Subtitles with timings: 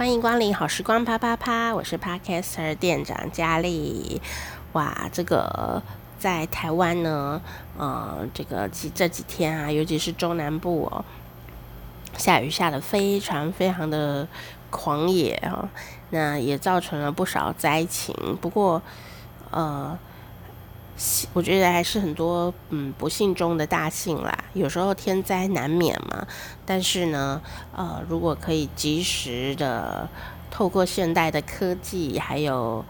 [0.00, 4.22] 欢迎光临好时光啪啪啪，我是 Podcaster 店长佳丽。
[4.72, 5.82] 哇，这个
[6.18, 7.42] 在台湾呢，
[7.76, 11.04] 呃，这个几这几天啊，尤其是中南部哦，
[12.16, 14.26] 下雨下的非常非常的
[14.70, 15.68] 狂野哦，
[16.08, 18.14] 那也造成了不少灾情。
[18.40, 18.80] 不过，
[19.50, 19.98] 呃。
[21.32, 26.26] 我觉得还是很多嗯不幸中的大幸啦，有时候天灾难免嘛。
[26.66, 27.40] 但是呢，
[27.74, 30.06] 呃，如果可以及时的
[30.50, 32.84] 透过现代的科技，还有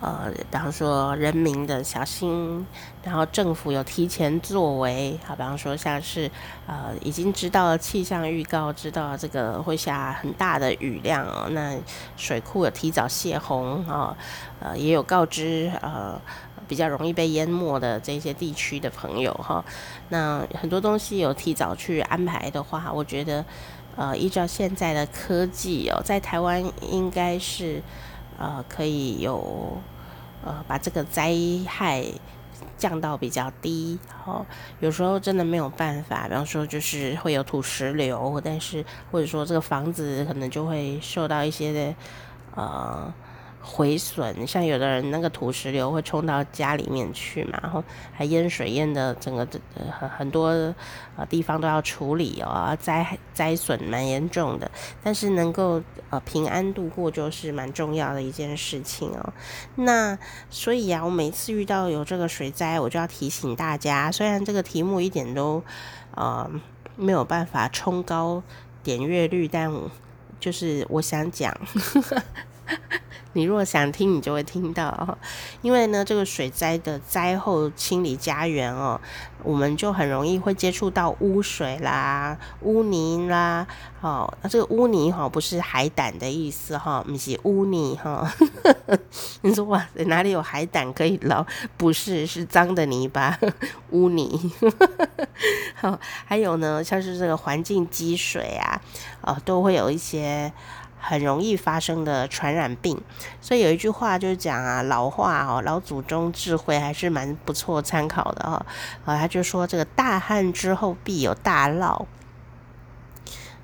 [0.00, 2.64] 呃，比方说人民的小心，
[3.02, 6.30] 然后政府有提前作为，好，比方说像是
[6.66, 11.76] 呃已经知道了气象预告，知道这个会下很大的雨量哦，那
[12.16, 14.16] 水库有提早泄洪啊，
[14.60, 16.20] 呃，也有告知呃。
[16.68, 19.64] 比较容易被淹没的这些地区的朋友哈，
[20.08, 23.44] 那很多东西有提早去安排的话，我觉得，
[23.96, 27.80] 呃，依照现在的科技哦，在台湾应该是
[28.38, 29.78] 呃可以有
[30.44, 31.32] 呃把这个灾
[31.68, 32.04] 害
[32.76, 33.98] 降到比较低。
[34.24, 34.44] 哦，
[34.80, 41.94] 有时候真的没有办法，比方说就是会有土石流，但是或者说这个房子可能就会受到一些的
[42.56, 43.14] 呃。
[43.68, 49.46] 毁损，像有的人那个土石流会冲到家里面去嘛，然后还淹水淹的整个
[49.90, 50.46] 很很多
[51.16, 54.70] 呃地方都要处理哦，灾灾损蛮严重的，
[55.02, 59.32] 但是能够呃平安度过就是蛮重要的一件事情哦。
[59.74, 60.16] 那
[60.48, 65.60] 所以啊，我每次遇到有这个水灾，我就要提醒大家，虽然这个题目一点都
[66.14, 66.48] 呃
[66.94, 68.40] 没有办法冲高
[68.84, 69.72] 点阅率，但
[70.38, 71.52] 就是我想讲。
[73.36, 75.18] 你如果想听，你就会听到。
[75.60, 78.98] 因为呢，这个水灾的灾后清理家园哦，
[79.42, 83.66] 我们就很容易会接触到污水啦、污泥啦。
[84.00, 88.26] 哦，那这个污泥哈，不是海胆的意思哈，不是污泥哈。
[89.42, 91.44] 你说哇，哪里有海胆可以捞？
[91.76, 93.38] 不是，是脏的泥巴，
[93.90, 94.50] 污泥。
[95.76, 98.80] 好，还有呢，像是这个环境积水啊，
[99.20, 100.50] 哦，都会有一些。
[100.98, 103.00] 很容易发生的传染病，
[103.40, 108.66] 所以有一句话就是讲啊，老话哦，老祖宗智慧还是蛮不错参考的哈。
[109.04, 112.04] 啊，他就说这个大旱之后必有大涝，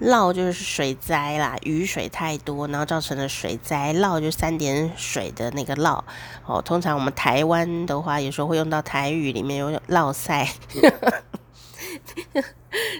[0.00, 3.94] 涝就是水灾啦，雨水太多，然后造成了水灾。
[3.94, 6.02] 涝就三点水的那个涝
[6.44, 10.46] 哦，通常我们台湾的话，有时候会用到台语里面有涝赛。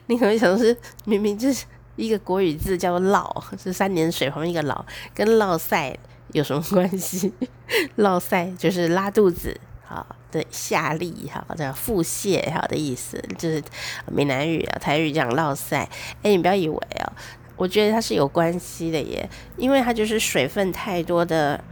[0.07, 1.67] 你可能想是明明就是。
[2.01, 4.83] 一个国语字叫做“涝”，是三点水旁一个“涝”，
[5.15, 5.95] 跟涝赛
[6.33, 7.33] 有什么关系？
[7.99, 13.63] 涝赛就是拉肚子，好的下痢，好的腹泻，好的意思，就是
[14.07, 15.89] 闽南语啊，台语讲落赛。
[16.23, 17.13] 哎，你不要以为哦，
[17.57, 19.29] 我觉得它是有关系的耶，
[19.59, 21.63] 因为它就是水分太多的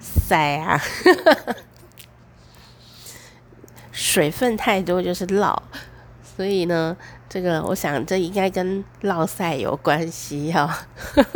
[0.00, 0.80] 赛啊，
[3.92, 5.56] 水分太多就是涝，
[6.36, 6.96] 所以呢。
[7.28, 10.86] 这个，我想这应该跟落赛有关系哈。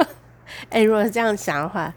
[0.70, 1.92] 哎，如果是这样想的话。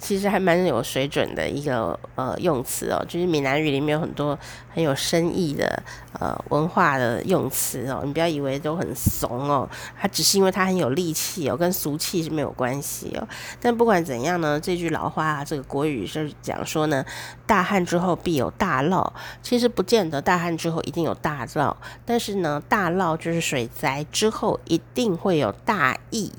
[0.00, 4.36] 其实还蛮有水准的一个呃用词哦，就是闽南语里面有很多
[4.68, 5.82] 很有深意的
[6.18, 9.68] 呃文化的用词哦，你不要以为都很怂哦，
[10.00, 13.28] 它只是因为它很有力气哦，跟俗气是没有关系哦。
[13.60, 17.04] 但不管怎样呢，这句老话啊，这个国语是讲说呢，
[17.46, 19.08] 大旱之后必有大涝，
[19.40, 21.74] 其实不见得大旱之后一定有大涝，
[22.04, 26.32] 但是呢，大涝就是水灾之后一定会有大疫。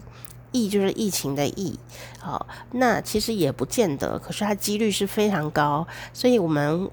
[0.57, 1.77] 疫就是疫情的疫，
[2.19, 6.89] 好，那其实也不见得，可是它几率是非常高，所以我们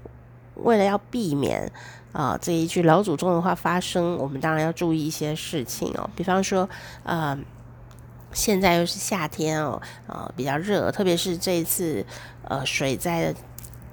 [0.55, 1.71] 为了要避免
[2.11, 6.69] 啊、这一句老祖宗的话发生，我们当然要注意一些事情哦，比方说，
[7.03, 7.37] 呃，
[8.31, 12.05] 现在又是夏天哦，呃，比较热，特别是这一次
[12.43, 13.33] 呃水灾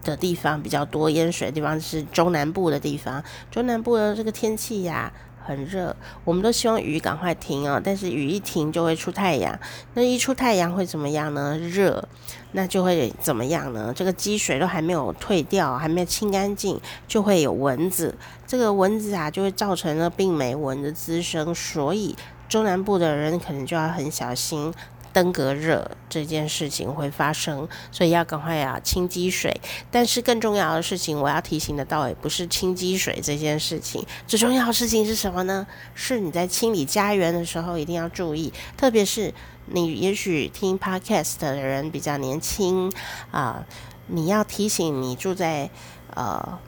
[0.04, 5.12] 的地方比较多，淹水的地方是中南部的地方，中南部的这个天气呀。
[5.44, 5.94] 很热，
[6.24, 7.80] 我们都希望雨赶快停哦。
[7.82, 9.58] 但是雨一停就会出太阳，
[9.94, 11.58] 那一出太阳会怎么样呢？
[11.58, 12.08] 热，
[12.52, 13.92] 那就会怎么样呢？
[13.94, 18.16] 这个积水都还没有退掉，还没有清干净，就会有蚊子。
[18.46, 22.14] 这个蚊子啊，就会造成了病媒蚊的滋生，所以
[22.48, 24.72] 中南部的人可能就要很小心。
[25.12, 29.60] 登革热这件事情会发生，所以要赶快啊清积水。
[29.90, 35.66] 但是更重要的事情，我要提醒的倒也不是清积水这件事情，最重要的事情是什么呢？
[35.94, 39.32] 是你在清理家园的时候一定要注意，特别是
[39.66, 42.92] 你也许听 Podcast 的人比较年轻
[43.30, 43.64] 啊，
[44.06, 45.70] 你要提醒你住在
[46.14, 46.58] 呃。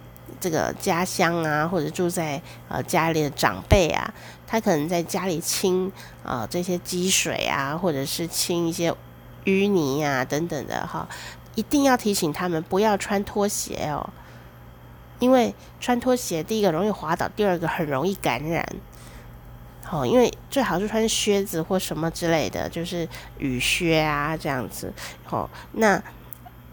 [0.40, 4.12] 这个家乡啊，或者住在呃家里的长辈啊，
[4.46, 5.86] 他可能在家里清
[6.22, 8.94] 啊、呃、这些积水啊，或者是清一些
[9.44, 11.08] 淤泥啊等等的哈，
[11.54, 14.10] 一定要提醒他们不要穿拖鞋哦，
[15.18, 18.66] 因为穿拖鞋第一个容易滑倒，第二个很容易感染。
[19.90, 23.08] 哦，因为最好是穿靴子或什么之类的，就是
[23.38, 24.92] 雨靴啊这样子。
[25.28, 26.02] 哦，那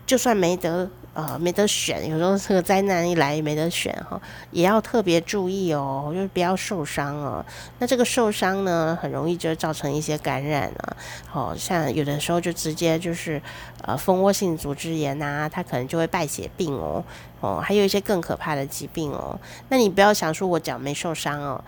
[0.05, 0.89] 就算没得。
[1.13, 4.19] 呃，没得选，有时候这个灾难一来没得选哈，
[4.51, 7.45] 也要特别注意哦，就是不要受伤哦。
[7.79, 10.95] 那这个受伤呢，很容易就造成一些感染啊，
[11.27, 13.41] 好像有的时候就直接就是
[13.81, 17.03] 呃蜂窝性组织炎呐，它可能就会败血病哦，
[17.41, 19.37] 哦，还有一些更可怕的疾病哦。
[19.67, 21.61] 那你不要想说我脚没受伤哦。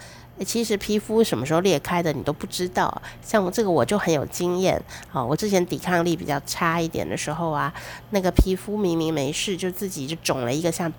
[0.43, 4.81] 其实皮肤什么时候裂开的你都不知道，像我这个我就很有经验
[5.11, 5.23] 啊。
[5.23, 7.71] 我之前抵抗力比较差一点的时候啊，
[8.09, 10.91] 那个皮肤明明没事，就自己就肿了一个像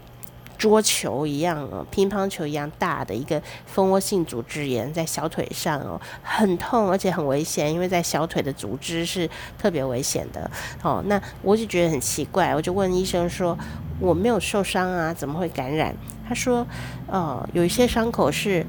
[0.57, 9.29] 桌球一样、乒乓球一样大的一个蜂窝性组织炎在小腿上哦，很痛而且很危险，因为在小腿的组织是
[9.59, 10.49] 特别危险的
[10.81, 11.03] 哦。
[11.07, 13.59] 那我就觉得很奇怪，我就问医生说
[13.99, 15.95] 我没有受伤啊，怎么会感染？
[16.27, 16.65] 他说
[17.09, 18.65] 哦，有一些伤口是。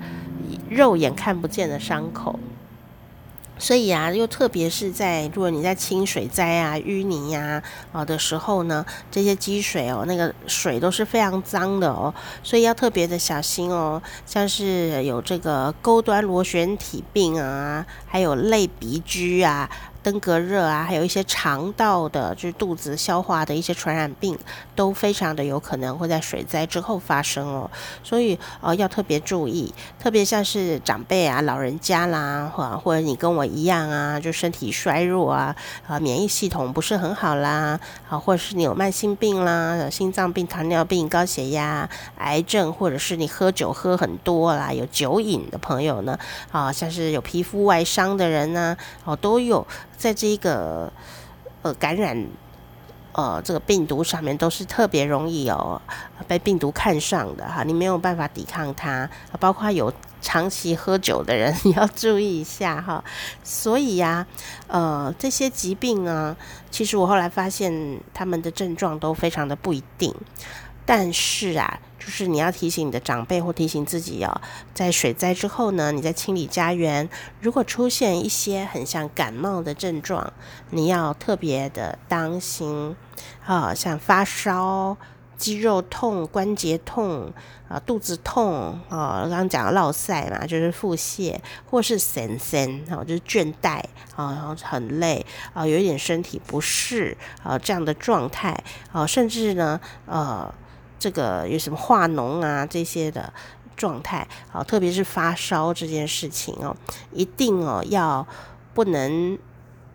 [0.75, 2.38] 肉眼看不见的伤口，
[3.57, 7.63] 所以啊，又特别是在如果你在清水灾啊、淤泥呀
[7.94, 12.13] 啊的时候呢，这些积水哦，那个水都是非常脏的哦，
[12.44, 14.01] 所以要特别的小心哦。
[14.25, 19.69] 像是有这个钩端螺旋体病啊，还有类鼻疽啊。
[20.06, 24.38] 登革热啊，还有一些肠道的，就是肚子消化的一些传染病，
[24.75, 27.72] 都非常的有可能会在水灾之后发生哦。
[28.04, 35.56] 所以呃要特别注意，特别像是长辈啊、老人家啦，或或者你跟我一样啊，就身体衰弱啊，
[35.88, 46.19] 啊免疫系统不是很好啦，啊或者是你有慢性病啦，心脏病、糖尿病、高血压、癌症，或者是你喝酒喝很多啦，有酒瘾的朋友呢，
[46.52, 49.66] 啊像是有皮肤外伤的人呢，哦都有。
[49.97, 50.92] 在这一个
[51.62, 52.27] 呃感染
[53.13, 55.81] 呃这个病毒上面，都是特别容易哦
[56.27, 59.09] 被病毒看上的哈，你没有办法抵抗它，
[59.39, 63.03] 包括有长期喝酒的人， 你要注意一下哈。
[63.44, 64.25] 所以呀，
[64.68, 66.36] 呃这些疾病呢，
[66.69, 70.13] 其实我后来发现他们的症状都非常的不一定。
[70.86, 74.42] 但是啊，就是你要提醒你的长辈或提醒自己哦，
[74.74, 77.10] 在水灾之后呢，你在清理家园，
[77.42, 80.32] 如果出现一些很像感冒的症状，
[80.70, 82.96] 你要特别的当心
[83.46, 84.96] 啊，像发烧、
[85.36, 87.34] 肌肉痛、关节痛
[87.68, 91.36] 啊、肚子痛啊，刚刚讲的落赛嘛，就是腹泻，
[91.68, 93.80] 或是神神啊，就是倦怠
[94.16, 98.56] 啊，然后很累啊，有一点身体不适啊这样的状态
[98.92, 100.54] 啊，甚至呢，呃。
[100.97, 103.31] 这个有什么化脓啊这些的
[103.75, 106.75] 状态，好，特别是发烧这件事情哦，
[107.12, 108.25] 一定哦要
[108.74, 109.38] 不能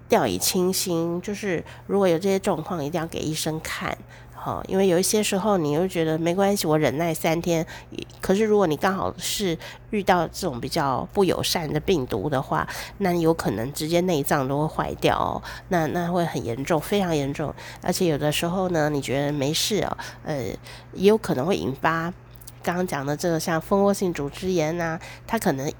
[0.08, 3.96] 掉以轻心，就是如果有这些状况，一定要给医生看。
[4.42, 7.66] 好，因为有一些时候你又觉得没关系，我忍耐三天。
[8.22, 9.56] 可是如果你刚好是
[9.90, 12.66] 遇到这种比较不友善的病毒的话，
[12.98, 17.54] 那你有可能直接内脏都会坏掉哦，那那会很严重，非常严重。
[17.82, 20.36] 而且有的时候呢，你觉得没事哦，呃，
[20.94, 22.10] 也有可能会引发
[22.62, 25.70] 刚刚讲的这个像蜂窝性组织炎呐，它可能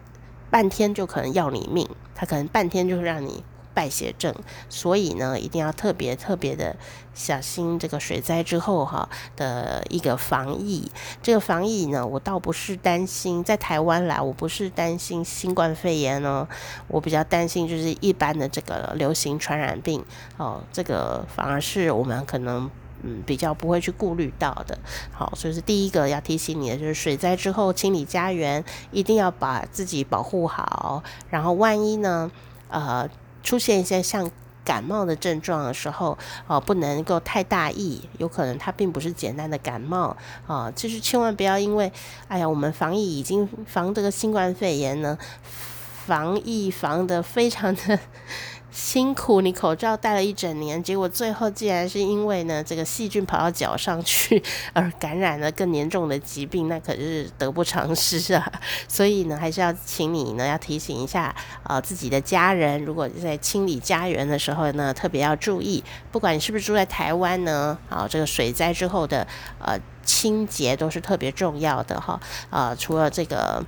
[0.51, 3.43] 半天就可能要你命，它可能半天就会让你。
[3.73, 4.35] 败血症，
[4.69, 6.77] 所以呢，一定要特别特别的
[7.15, 10.91] 小心这个水灾之后哈的一个防疫。
[11.23, 16.47] 这个防疫呢，我倒不是担心在台湾来，我不是担心新冠肺炎哦，
[16.89, 20.05] 我比较担心就是一般的这个流行传染病
[20.37, 22.71] 哦，这个反而是我们可能
[23.03, 24.79] 嗯比较不会去顾虑到的。
[25.13, 31.03] 好，所以是第一个要提醒你的就是水灾之后清理家园，一定要把自己保护好。
[31.29, 32.31] 然后万一呢，
[32.69, 33.09] 呃。
[33.43, 34.31] 出现一些像
[34.65, 36.17] 感冒的症状的时候，
[36.47, 40.17] 哦，不能够太大意，有可能它并不是简单的感冒，
[40.47, 41.91] 啊，就是千万不要因为，
[42.29, 45.19] 哎呀，我们防疫已经防这个新冠肺炎呢，
[46.07, 47.99] 防疫防的非常的。
[48.71, 58.53] 辛苦你口罩戴了一整年，结果最后竟然是因为呢这个细菌跑到脚上去而感染了更严重的疾病，那可是得不偿失啊！
[58.87, 61.35] 所以呢，还是要请你呢要提醒一下
[61.65, 69.27] 啊、自己的家人，如果在清理家园的时候呢，特别要注意，不管你是不是住在台湾呢，啊这个水灾之后的
[69.59, 73.65] 呃清洁都是特别重要的哈啊、呃，除了这个。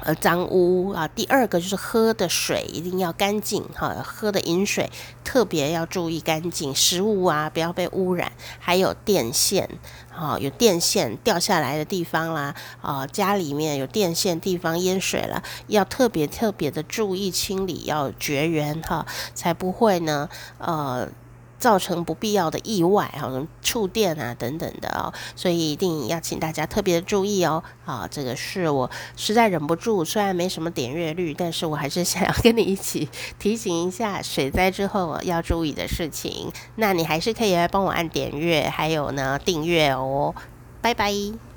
[0.00, 4.90] 呃，脏污啊，第二个就是喝的水一定要干净哈，喝的饮水
[5.24, 9.68] 特别要注意干净，食物啊不要被污染，还有电线，
[10.10, 20.28] 哈，有电线掉下来的地方啦，啊，家里面有电线地方淹水了，要特别特别的注意清理，要绝缘哈，才不会呢，
[20.58, 21.08] 呃。
[21.58, 23.30] 造成不必要的意外，哈，
[23.62, 27.62] 触电啊等等的哦，所以一定要请大家特别的注意哦。
[27.84, 36.52] 啊，这个是我实在忍不住，虽然没什么点阅率，但是我还是想要跟你一起提醒一下水灾之后要注意的事情。
[36.76, 40.34] 那你还是可以来帮我按点阅，还有呢订阅哦。
[40.80, 41.47] 拜拜。